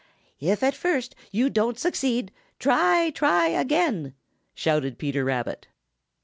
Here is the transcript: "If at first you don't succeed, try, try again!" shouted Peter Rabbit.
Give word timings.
"If 0.39 0.63
at 0.63 0.73
first 0.73 1.13
you 1.29 1.47
don't 1.51 1.77
succeed, 1.77 2.31
try, 2.57 3.11
try 3.11 3.49
again!" 3.49 4.15
shouted 4.55 4.97
Peter 4.97 5.23
Rabbit. 5.23 5.67